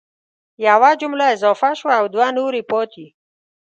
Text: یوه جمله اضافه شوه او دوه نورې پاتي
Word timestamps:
یوه 0.67 0.91
جمله 0.99 1.23
اضافه 1.35 1.69
شوه 1.79 1.93
او 1.99 2.05
دوه 2.13 2.27
نورې 2.37 2.61
پاتي 2.69 3.07